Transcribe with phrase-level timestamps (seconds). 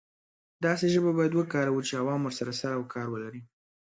[0.65, 3.41] داسې ژبه باید وکاروو چې عوام ورسره سر او کار لري.